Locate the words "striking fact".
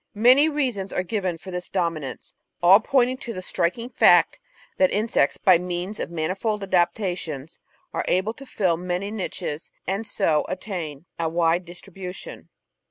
3.43-4.39